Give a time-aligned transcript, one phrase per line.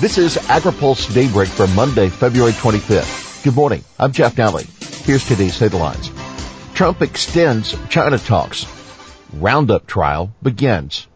[0.00, 3.42] This is AgriPulse Daybreak for Monday, February 25th.
[3.42, 3.82] Good morning.
[3.98, 4.64] I'm Jeff Nalley.
[5.04, 6.12] Here's today's headlines.
[6.72, 8.64] Trump extends China talks.
[9.32, 11.08] Roundup trial begins.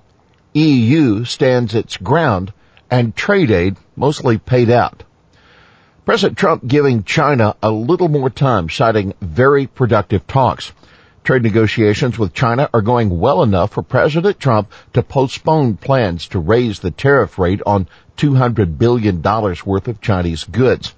[0.55, 2.53] EU stands its ground
[2.91, 5.05] and trade aid mostly paid out.
[6.05, 10.73] President Trump giving China a little more time, citing very productive talks.
[11.25, 16.41] Trade negotiations with China are going well enough for President Trump to postpone plans to
[16.41, 20.93] raise the tariff rate on $200 billion worth of Chinese goods.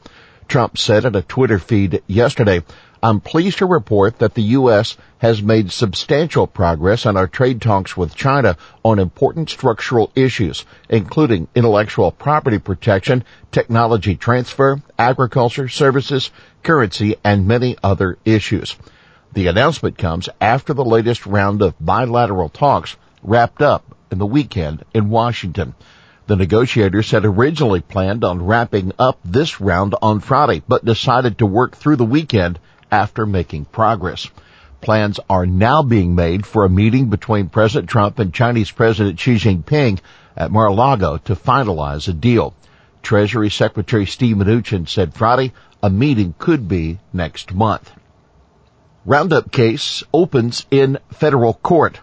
[0.49, 2.63] Trump said in a Twitter feed yesterday,
[3.03, 4.97] I'm pleased to report that the U.S.
[5.19, 11.49] has made substantial progress on our trade talks with China on important structural issues, including
[11.55, 16.31] intellectual property protection, technology transfer, agriculture, services,
[16.63, 18.75] currency, and many other issues.
[19.35, 24.85] The announcement comes after the latest round of bilateral talks wrapped up in the weekend
[24.95, 25.75] in Washington.
[26.29, 31.47] The negotiators had originally planned on wrapping up this round on Friday, but decided to
[31.47, 32.61] work through the weekend
[32.93, 34.29] after making progress.
[34.81, 39.35] Plans are now being made for a meeting between President Trump and Chinese President Xi
[39.35, 39.99] Jinping
[40.37, 42.55] at Mar-a-Lago to finalize a deal.
[43.03, 47.91] Treasury Secretary Steve Mnuchin said Friday a meeting could be next month.
[49.07, 52.01] Roundup case opens in federal court.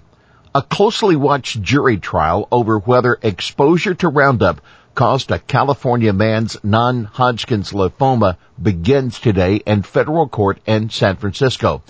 [0.54, 4.62] A closely watched jury trial over whether exposure to Roundup
[4.94, 11.82] caused a California man's non-Hodgkin's lymphoma begins today in federal court in San Francisco.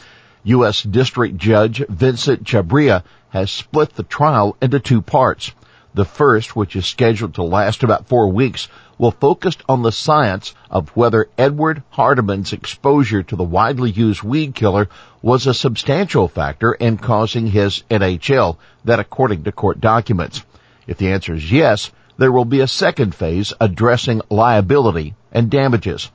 [0.45, 0.81] U.S.
[0.81, 5.51] District Judge Vincent Chhabria has split the trial into two parts.
[5.93, 10.55] The first, which is scheduled to last about four weeks, will focus on the science
[10.69, 14.87] of whether Edward Hardeman's exposure to the widely used weed killer
[15.21, 20.45] was a substantial factor in causing his NHL, that according to court documents.
[20.87, 26.09] If the answer is yes, there will be a second phase addressing liability and damages.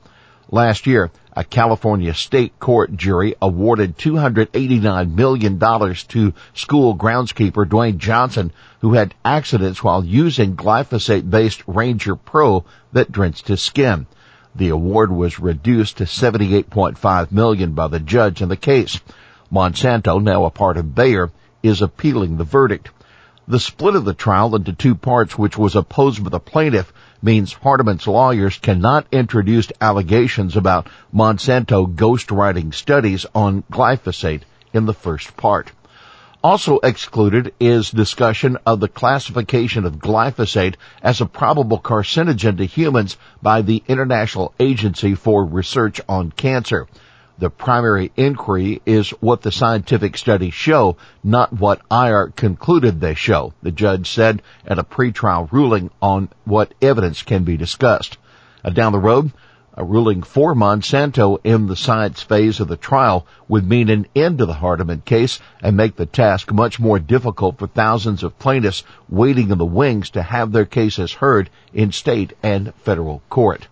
[0.49, 8.53] Last year, a California state court jury awarded $289 million to school groundskeeper Dewayne Johnson,
[8.79, 12.63] who had accidents while using glyphosate-based Ranger Pro
[12.93, 14.07] that drenched his skin.
[14.55, 19.01] The award was reduced to 78.5 million by the judge in the case.
[19.51, 21.29] Monsanto, now a part of Bayer,
[21.61, 22.89] is appealing the verdict.
[23.49, 26.91] The split of the trial into two parts, which was opposed by the plaintiff,
[27.21, 34.41] means Hardeman's lawyers cannot introduce allegations about Monsanto ghostwriting studies on glyphosate
[34.73, 35.71] in the first part.
[36.43, 43.15] Also excluded is discussion of the classification of glyphosate as a probable carcinogen to humans
[43.41, 46.85] by the International Agency for Research on Cancer.
[47.39, 53.53] The primary inquiry is what the scientific studies show, not what IARC concluded they show,
[53.61, 58.17] the judge said at a pretrial ruling on what evidence can be discussed.
[58.65, 59.31] Uh, down the road,
[59.75, 64.39] a ruling for Monsanto in the science phase of the trial would mean an end
[64.39, 68.83] to the Hardeman case and make the task much more difficult for thousands of plaintiffs
[69.07, 73.67] waiting in the wings to have their cases heard in state and federal court.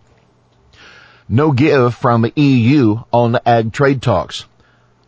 [1.28, 4.44] No give from EU on ag trade talks.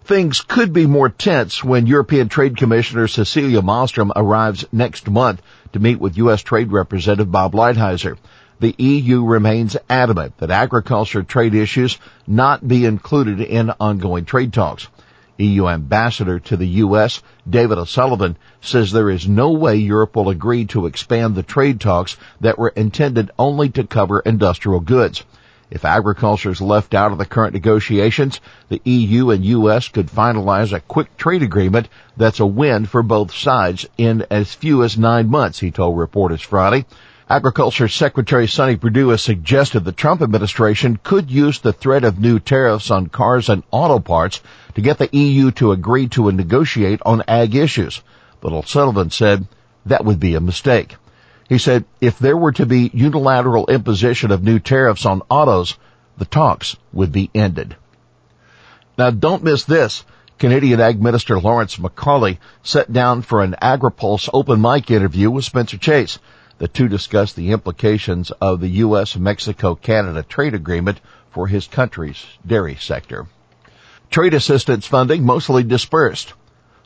[0.03, 5.41] Things could be more tense when European Trade Commissioner Cecilia Malmström arrives next month
[5.75, 6.43] to meet with U.S.
[6.43, 8.17] Trade Representative Bob Lighthizer.
[8.59, 14.89] The EU remains adamant that agriculture trade issues not be included in ongoing trade talks.
[15.37, 20.65] EU ambassador to the U.S., David O'Sullivan, says there is no way Europe will agree
[20.67, 25.23] to expand the trade talks that were intended only to cover industrial goods.
[25.71, 28.41] If agriculture is left out of the current negotiations,
[28.71, 33.35] the EU and US could finalize a quick trade agreement that's a win for both
[33.35, 36.87] sides in as few as nine months, he told reporters Friday.
[37.29, 42.39] Agriculture Secretary Sonny Perdue has suggested the Trump administration could use the threat of new
[42.39, 44.41] tariffs on cars and auto parts
[44.75, 48.01] to get the EU to agree to negotiate on ag issues.
[48.41, 49.47] But O'Sullivan said
[49.85, 50.97] that would be a mistake.
[51.49, 55.77] He said if there were to be unilateral imposition of new tariffs on autos,
[56.19, 57.77] the talks would be ended.
[58.99, 60.05] Now don't miss this.
[60.39, 65.79] Canadian Ag Minister Lawrence MacAulay sat down for an AgriPulse open mic interview with Spencer
[65.79, 66.19] Chase.
[66.59, 69.17] The two discussed the implications of the U.S.
[69.17, 73.27] Mexico-Canada trade agreement for his country's dairy sector.
[74.11, 76.35] Trade assistance funding mostly dispersed.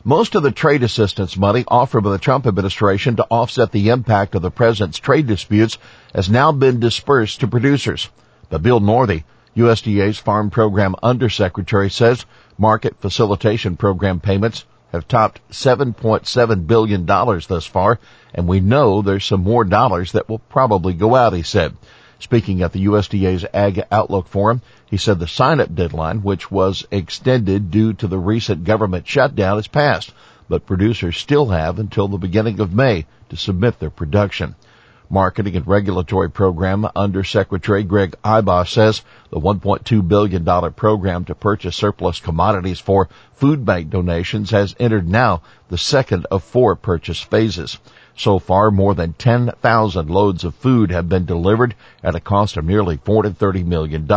[0.05, 4.35] Most of the trade assistance money offered by the Trump administration to offset the impact
[4.35, 5.77] of the president's trade disputes
[6.13, 8.09] has now been dispersed to producers.
[8.49, 9.23] But Bill Northey,
[9.55, 12.25] USDA's Farm Program Undersecretary, says
[12.57, 17.97] market facilitation program payments have topped $7.7 billion thus far,
[18.35, 21.77] and we know there's some more dollars that will probably go out, he said.
[22.23, 27.69] Speaking at the USDA's Ag Outlook Forum, he said the sign-up deadline, which was extended
[27.69, 30.13] due to the recent government shutdown, is passed,
[30.47, 34.55] but producers still have until the beginning of May to submit their production.
[35.13, 41.75] Marketing and Regulatory Program Under Secretary Greg Ibach says the $1.2 billion program to purchase
[41.75, 47.77] surplus commodities for food bank donations has entered now the second of four purchase phases.
[48.17, 52.65] So far, more than 10,000 loads of food have been delivered at a cost of
[52.65, 54.07] nearly $430 million.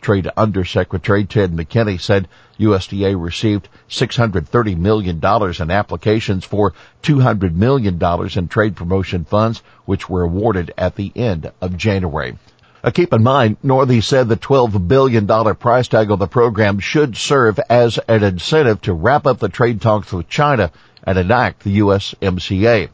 [0.00, 2.28] Trade Undersecretary Ted McKinney said
[2.58, 8.02] USDA received $630 million in applications for $200 million
[8.36, 12.36] in trade promotion funds, which were awarded at the end of January.
[12.82, 17.16] Now keep in mind, Northey said the $12 billion price tag of the program should
[17.16, 20.70] serve as an incentive to wrap up the trade talks with China
[21.02, 22.88] and enact the USMCA.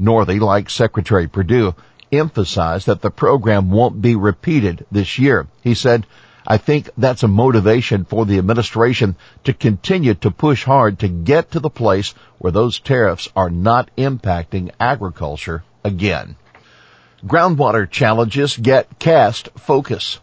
[0.00, 1.74] Northey, like Secretary Perdue,
[2.12, 5.46] emphasized that the program won't be repeated this year.
[5.62, 6.06] He said,
[6.46, 11.52] I think that's a motivation for the administration to continue to push hard to get
[11.52, 16.36] to the place where those tariffs are not impacting agriculture again.
[17.26, 20.20] Groundwater challenges get CAST focus.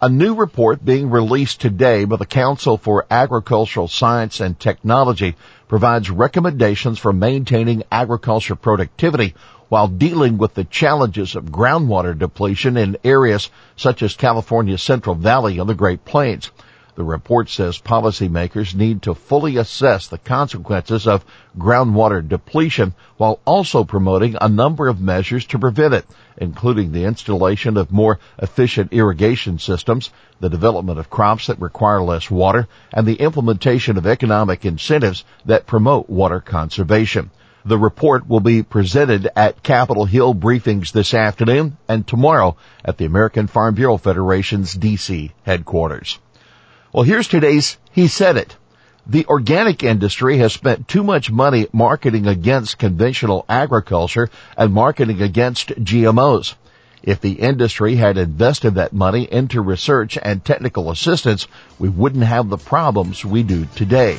[0.00, 5.34] A new report being released today by the Council for Agricultural Science and Technology
[5.66, 9.34] provides recommendations for maintaining agriculture productivity
[9.68, 15.58] while dealing with the challenges of groundwater depletion in areas such as California's Central Valley
[15.58, 16.50] and the Great Plains.
[16.96, 21.26] The report says policymakers need to fully assess the consequences of
[21.58, 26.06] groundwater depletion while also promoting a number of measures to prevent it,
[26.38, 30.08] including the installation of more efficient irrigation systems,
[30.40, 35.66] the development of crops that require less water, and the implementation of economic incentives that
[35.66, 37.30] promote water conservation.
[37.66, 42.54] The report will be presented at Capitol Hill briefings this afternoon and tomorrow
[42.84, 46.20] at the American Farm Bureau Federation's DC headquarters.
[46.92, 48.56] Well, here's today's He Said It.
[49.04, 55.70] The organic industry has spent too much money marketing against conventional agriculture and marketing against
[55.70, 56.54] GMOs.
[57.02, 61.48] If the industry had invested that money into research and technical assistance,
[61.80, 64.18] we wouldn't have the problems we do today.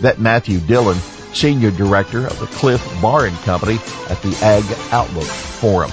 [0.00, 0.98] That Matthew Dillon
[1.32, 3.78] Senior Director of the Clif Bar and Company
[4.08, 5.90] at the Ag Outlook Forum.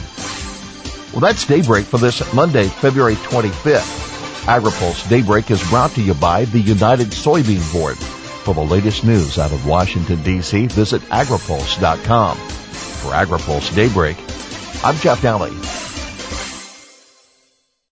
[1.11, 4.03] Well, that's Daybreak for this Monday, February 25th.
[4.45, 7.97] AgriPulse Daybreak is brought to you by the United Soybean Board.
[7.97, 12.37] For the latest news out of Washington, D.C., visit agripulse.com.
[12.37, 14.17] For AgriPulse Daybreak,
[14.83, 15.84] I'm Jeff Nalley.